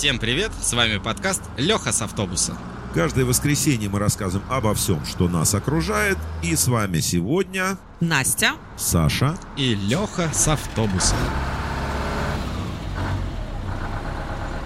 [0.00, 2.56] Всем привет, с вами подкаст Леха с автобуса.
[2.94, 6.16] Каждое воскресенье мы рассказываем обо всем, что нас окружает.
[6.42, 8.52] И с вами сегодня Настя.
[8.78, 9.38] Саша.
[9.58, 11.16] И Леха с автобуса.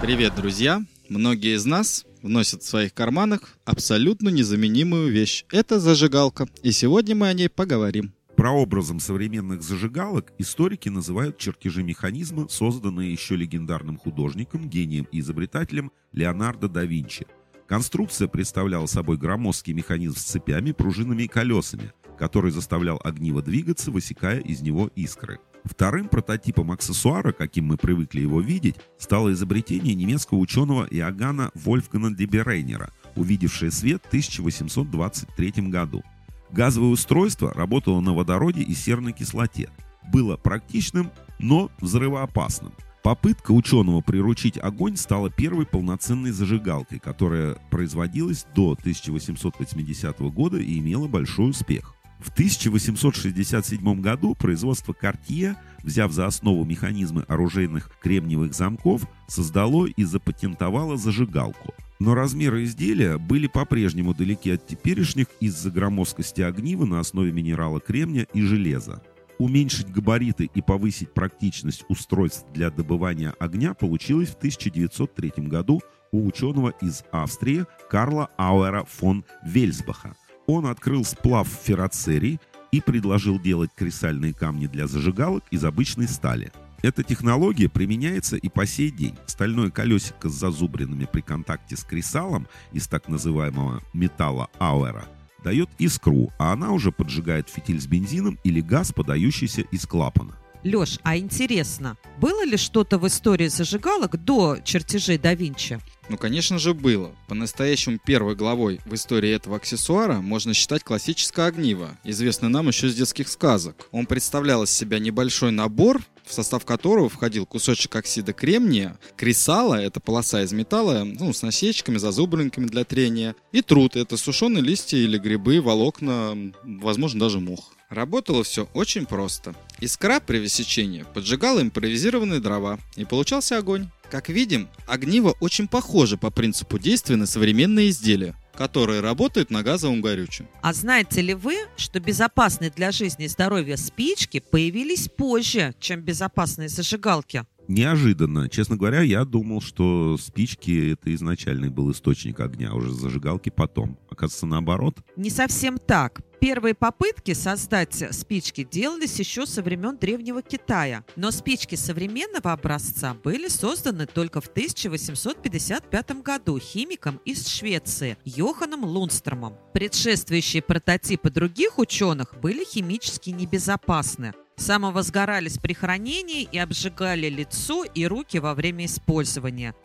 [0.01, 0.81] Привет, друзья!
[1.09, 5.43] Многие из нас вносят в своих карманах абсолютно незаменимую вещь.
[5.51, 6.47] Это зажигалка.
[6.63, 8.13] И сегодня мы о ней поговорим.
[8.35, 16.67] Прообразом современных зажигалок историки называют чертежи механизма, созданные еще легендарным художником, гением и изобретателем Леонардо
[16.67, 17.25] да Винчи.
[17.65, 24.39] Конструкция представляла собой громоздкий механизм с цепями, пружинами и колесами, который заставлял огниво двигаться, высекая
[24.39, 25.39] из него искры.
[25.63, 32.91] Вторым прототипом аксессуара, каким мы привыкли его видеть, стало изобретение немецкого ученого Иоганна Вольфгана Деберейнера,
[33.15, 36.03] увидевшее свет в 1823 году.
[36.51, 39.69] Газовое устройство работало на водороде и серной кислоте.
[40.11, 42.73] Было практичным, но взрывоопасным.
[43.03, 51.07] Попытка ученого приручить огонь стала первой полноценной зажигалкой, которая производилась до 1880 года и имела
[51.07, 51.93] большой успех.
[52.19, 60.97] В 1867 году производство Cartier, взяв за основу механизмы оружейных кремниевых замков, создало и запатентовало
[60.97, 61.75] зажигалку.
[61.99, 68.27] Но размеры изделия были по-прежнему далеки от теперешних из-за громоздкости огнива на основе минерала кремния
[68.33, 69.01] и железа.
[69.37, 76.73] Уменьшить габариты и повысить практичность устройств для добывания огня получилось в 1903 году у ученого
[76.81, 80.15] из Австрии Карла Ауэра фон Вельсбаха.
[80.47, 82.39] Он открыл сплав ферроцерий
[82.71, 86.51] и предложил делать кресальные камни для зажигалок из обычной стали.
[86.81, 89.15] Эта технология применяется и по сей день.
[89.25, 95.07] Стальное колесико с зазубринами при контакте с кресалом из так называемого металла Ауэра
[95.43, 100.35] дает искру, а она уже поджигает фитиль с бензином или газ, подающийся из клапана.
[100.65, 105.79] Леш, а интересно, было ли что-то в истории зажигалок до чертежей да Винчи?
[106.09, 107.15] Ну, конечно же, было.
[107.27, 112.95] По-настоящему первой главой в истории этого аксессуара можно считать классическое огниво, известное нам еще с
[112.95, 113.87] детских сказок.
[113.91, 119.99] Он представлял из себя небольшой набор, в состав которого входил кусочек оксида кремния, кресало, это
[119.99, 125.19] полоса из металла, ну, с насечками, зазубринками для трения, и труд, это сушеные листья или
[125.19, 127.74] грибы, волокна, возможно, даже мох.
[127.89, 129.53] Работало все очень просто.
[129.79, 133.89] Искра при высечении поджигала импровизированные дрова, и получался огонь.
[134.09, 140.01] Как видим, огниво очень похоже по принципу действия на современные изделия, которые работают на газовом
[140.01, 140.47] горючем.
[140.61, 146.69] А знаете ли вы, что безопасные для жизни и здоровья спички появились позже, чем безопасные
[146.69, 147.45] зажигалки?
[147.67, 148.47] Неожиданно.
[148.47, 153.97] Честно говоря, я думал, что спички это изначальный был источник огня, а уже зажигалки потом.
[154.09, 154.97] Оказывается, наоборот.
[155.15, 156.21] Не совсем так.
[156.39, 163.47] Первые попытки создать спички делались еще со времен Древнего Китая, но спички современного образца были
[163.47, 169.57] созданы только в 1855 году химиком из Швеции Йоханом Лунстромом.
[169.73, 178.39] Предшествующие прототипы других ученых были химически небезопасны, самовозгорались при хранении и обжигали лицо и руки
[178.39, 179.75] во время использования.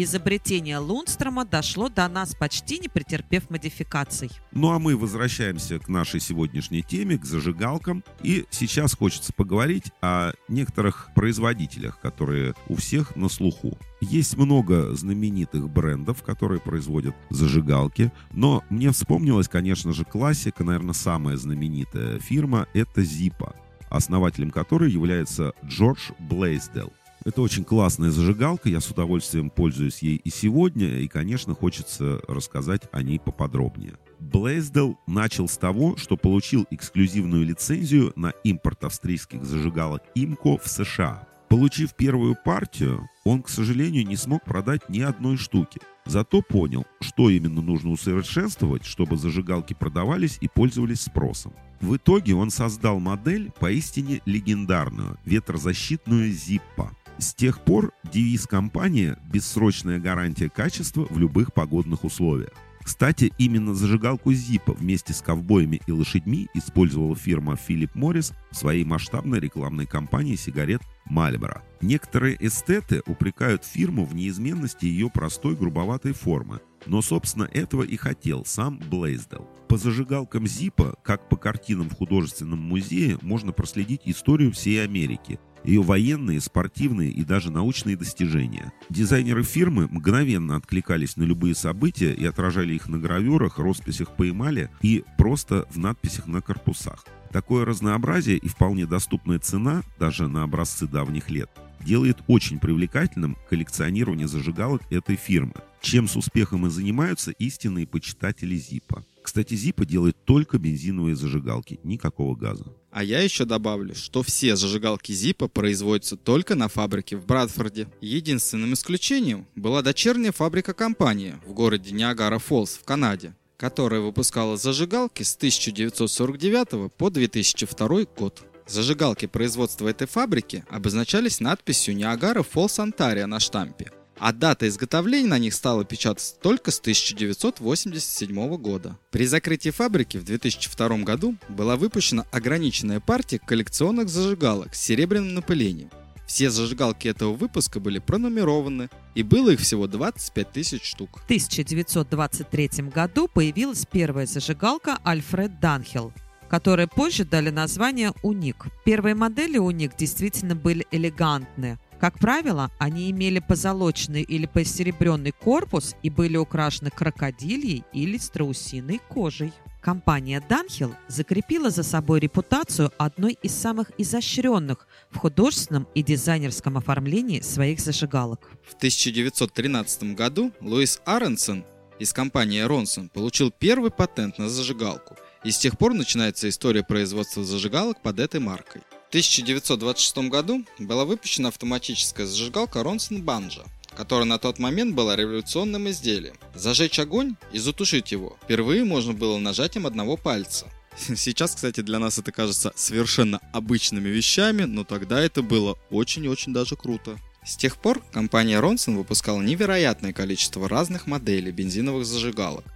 [0.00, 4.30] Изобретение Лунстрома дошло до нас, почти не претерпев модификаций.
[4.52, 8.04] Ну а мы возвращаемся к нашей сегодняшней теме, к зажигалкам.
[8.22, 13.76] И сейчас хочется поговорить о некоторых производителях, которые у всех на слуху.
[14.00, 21.36] Есть много знаменитых брендов, которые производят зажигалки, но мне вспомнилась, конечно же, классика, наверное, самая
[21.36, 23.52] знаменитая фирма– это Zippo
[23.90, 26.92] основателем которой является Джордж Блейсдел.
[27.24, 32.82] Это очень классная зажигалка, я с удовольствием пользуюсь ей и сегодня, и, конечно, хочется рассказать
[32.92, 33.94] о ней поподробнее.
[34.20, 41.28] Блейсдел начал с того, что получил эксклюзивную лицензию на импорт австрийских зажигалок Имко в США.
[41.48, 45.80] Получив первую партию, он, к сожалению, не смог продать ни одной штуки.
[46.04, 51.52] Зато понял, что именно нужно усовершенствовать, чтобы зажигалки продавались и пользовались спросом.
[51.80, 56.90] В итоге он создал модель поистине легендарную– ветрозащитную Zippo.
[57.18, 62.52] С тех пор девиз компании– бессрочная гарантия качества в любых погодных условиях.
[62.84, 68.84] Кстати, именно зажигалку Zippo вместе с ковбоями и лошадьми использовала фирма Philip Morris в своей
[68.84, 70.80] масштабной рекламной кампании сигарет
[71.10, 71.60] Marlboro.
[71.80, 78.44] Некоторые эстеты упрекают фирму в неизменности ее простой грубоватой формы, но, собственно, этого и хотел
[78.44, 79.48] сам Блейздел.
[79.68, 85.82] По зажигалкам Зипа, как по картинам в художественном музее, можно проследить историю всей Америки, ее
[85.82, 88.72] военные, спортивные и даже научные достижения.
[88.90, 94.70] Дизайнеры фирмы мгновенно откликались на любые события и отражали их на гравюрах, росписях по эмали
[94.82, 97.04] и просто в надписях на корпусах.
[97.32, 101.50] Такое разнообразие и вполне доступная цена, даже на образцы давних лет,
[101.84, 109.04] делает очень привлекательным коллекционирование зажигалок этой фирмы, чем с успехом и занимаются истинные почитатели Зипа.
[109.22, 112.72] Кстати, Зипа делает только бензиновые зажигалки, никакого газа.
[112.90, 117.88] А я еще добавлю, что все зажигалки Zippo производятся только на фабрике в Брадфорде.
[118.00, 125.36] Единственным исключением была дочерняя фабрика компании в городе Ниагара-Фоллс в Канаде, которая выпускала зажигалки с
[125.36, 128.44] 1949 по 2002 год.
[128.66, 133.90] Зажигалки производства этой фабрики обозначались надписью Niagara Falls Ontario на штампе,
[134.20, 138.98] а дата изготовления на них стала печататься только с 1987 года.
[139.10, 145.90] При закрытии фабрики в 2002 году была выпущена ограниченная партия коллекционных зажигалок с серебряным напылением.
[146.28, 151.20] Все зажигалки этого выпуска были пронумерованы, и было их всего 25 тысяч штук.
[151.20, 156.12] В 1923 году появилась первая зажигалка Альфред Данхилл,
[156.50, 158.66] которые позже дали название «Уник».
[158.84, 161.78] Первые модели «Уник» действительно были элегантные.
[162.00, 169.52] Как правило, они имели позолоченный или посеребренный корпус и были украшены крокодильей или страусиной кожей.
[169.80, 177.40] Компания Dunhill закрепила за собой репутацию одной из самых изощренных в художественном и дизайнерском оформлении
[177.40, 178.48] своих зажигалок.
[178.64, 181.64] В 1913 году Луис Аренсон
[181.98, 187.42] из компании Ронсон получил первый патент на зажигалку, и с тех пор начинается история производства
[187.42, 188.82] зажигалок под этой маркой.
[189.08, 193.64] В 1926 году была выпущена автоматическая зажигалка Ронсон Банжа,
[193.96, 196.36] которая на тот момент была революционным изделием.
[196.54, 200.66] Зажечь огонь и затушить его впервые можно было нажатием одного пальца.
[201.16, 206.76] Сейчас, кстати, для нас это кажется совершенно обычными вещами, но тогда это было очень-очень даже
[206.76, 207.18] круто.
[207.46, 212.66] С тех пор компания Ронсон выпускала невероятное количество разных моделей бензиновых зажигалок.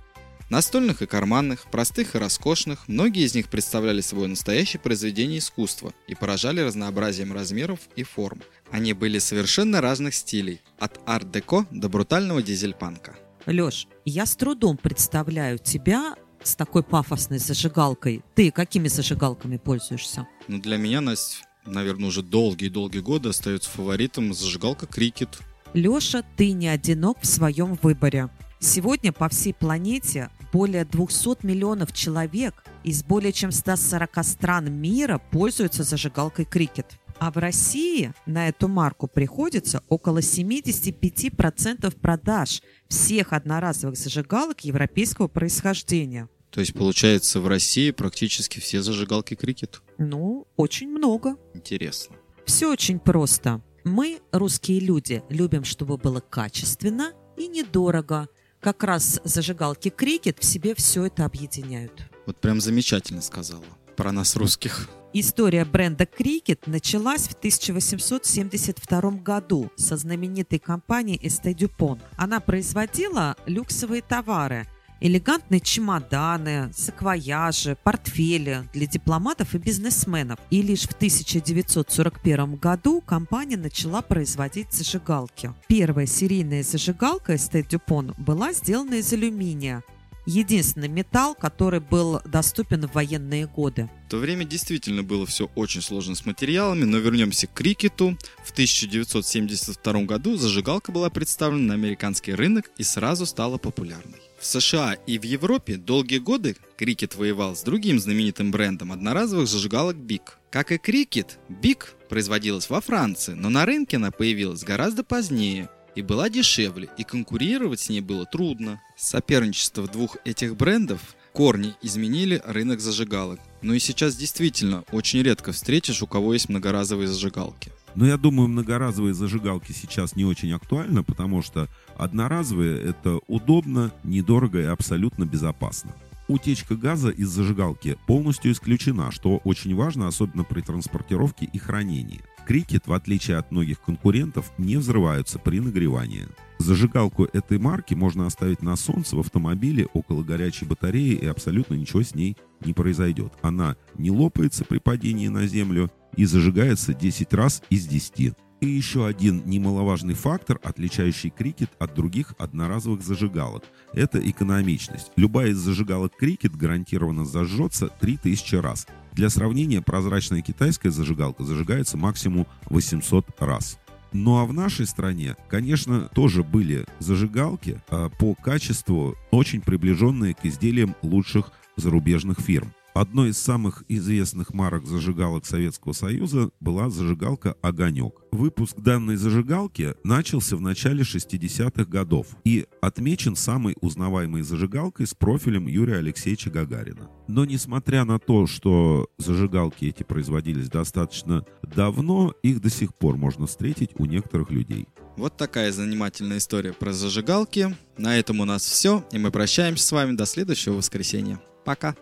[0.53, 6.15] Настольных и карманных, простых и роскошных, многие из них представляли собой настоящее произведение искусства и
[6.15, 8.43] поражали разнообразием размеров и форм.
[8.71, 13.17] Они были совершенно разных стилей, от арт-деко до брутального дизель-панка.
[13.47, 18.23] Лёш, я с трудом представляю тебя с такой пафосной зажигалкой.
[18.35, 20.29] Ты какими зажигалками пользуешься?
[20.49, 25.39] Ну, для меня, Настя, наверное, уже долгие-долгие годы остается фаворитом зажигалка Крикет.
[25.73, 28.29] Лёша, ты не одинок в своем выборе.
[28.65, 35.83] Сегодня по всей планете более 200 миллионов человек из более чем 140 стран мира пользуются
[35.83, 36.87] зажигалкой Крикет.
[37.19, 46.29] А в России на эту марку приходится около 75% продаж всех одноразовых зажигалок европейского происхождения.
[46.51, 49.83] То есть, получается, в России практически все зажигалки крикет?
[49.99, 51.37] Ну, очень много.
[51.53, 52.15] Интересно.
[52.47, 53.61] Все очень просто.
[53.83, 58.29] Мы, русские люди, любим, чтобы было качественно и недорого.
[58.63, 62.09] Как раз зажигалки крикет в себе все это объединяют.
[62.27, 63.65] Вот прям замечательно сказала
[63.97, 64.89] про нас русских.
[65.13, 72.01] История бренда Cricket началась в 1872 году со знаменитой компанией Estée Dupont.
[72.17, 74.69] Она производила люксовые товары–
[75.03, 80.39] элегантные чемоданы, саквояжи, портфели для дипломатов и бизнесменов.
[80.51, 85.53] И лишь в 1941 году компания начала производить зажигалки.
[85.67, 89.83] Первая серийная зажигалка Estée Dupont была сделана из алюминия,
[90.27, 93.91] единственный металл, который был доступен в военные годы.
[94.07, 98.17] В то время действительно было все очень сложно с материалами, но вернемся к крикету.
[98.45, 104.21] В 1972 году зажигалка была представлена на американский рынок и сразу стала популярной.
[104.39, 109.97] В США и в Европе долгие годы крикет воевал с другим знаменитым брендом одноразовых зажигалок
[109.97, 110.23] Big.
[110.51, 116.03] Как и крикет, Big производилась во Франции, но на рынке она появилась гораздо позднее и
[116.03, 118.81] была дешевле, и конкурировать с ней было трудно.
[118.97, 121.01] Соперничество двух этих брендов
[121.33, 123.41] корни изменили рынок зажигалок.
[123.63, 127.73] Ну и сейчас действительно очень редко встретишь, у кого есть многоразовые зажигалки.
[127.95, 134.61] Но я думаю, многоразовые зажигалки сейчас не очень актуальны, потому что одноразовые это удобно, недорого
[134.61, 135.95] и абсолютно безопасно.
[136.29, 142.21] Утечка газа из зажигалки полностью исключена, что очень важно, особенно при транспортировке и хранении.
[142.47, 146.27] Крикет, в отличие от многих конкурентов, не взрываются при нагревании.
[146.59, 152.03] Зажигалку этой марки можно оставить на солнце в автомобиле около горячей батареи и абсолютно ничего
[152.03, 153.33] с ней не произойдет.
[153.43, 158.35] Она не лопается при падении на землю и зажигается 10 раз из 10.
[158.63, 165.11] И еще один немаловажный фактор, отличающий крикет от других одноразовых зажигалок– это экономичность.
[165.17, 168.87] Любая из зажигалок крикет гарантированно зажжется 3000 раз.
[169.15, 173.81] Для сравнения, прозрачная китайская зажигалка зажигается максимум 800 раз.
[174.13, 180.45] Ну а в нашей стране, конечно, тоже были зажигалки а по качеству очень приближенные к
[180.45, 182.73] изделиям лучших зарубежных фирм.
[182.95, 188.21] Одной из самых известных марок зажигалок Советского Союза была зажигалка «Огонек».
[188.33, 195.69] Выпуск данной зажигалки начался в начале 60-х годов и отмечен самой узнаваемой зажигалкой с профилем
[195.69, 197.09] Юрия Алексеевича Гагарина.
[197.29, 203.47] Но несмотря на то, что зажигалки эти производились достаточно давно, их до сих пор можно
[203.47, 204.87] встретить у некоторых людей.
[205.17, 207.75] Вот такая занимательная история про зажигалки.
[207.97, 211.41] На этом у нас все, и мы прощаемся с вами до следующего воскресенья.
[211.65, 211.97] Пока!